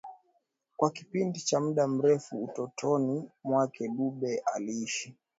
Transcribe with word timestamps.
Kwa 0.77 0.91
kipindi 0.91 1.39
cha 1.39 1.59
muda 1.59 1.87
mrefu 1.87 2.43
utotoni 2.43 3.29
mwake 3.43 3.87
Dube 3.87 4.43
aliishi 4.53 5.15